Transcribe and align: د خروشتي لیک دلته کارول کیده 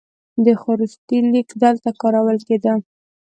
د 0.45 0.47
خروشتي 0.61 1.17
لیک 1.31 1.49
دلته 1.63 1.89
کارول 2.01 2.37
کیده 2.47 2.73